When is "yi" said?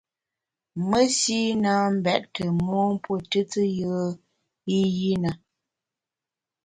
4.97-5.11